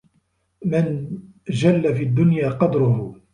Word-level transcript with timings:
مَنْ 0.65 1.17
جَلَّ 1.49 1.95
فِي 1.95 2.03
الدُّنْيَا 2.03 2.49
قَدْرُهُ 2.49 3.15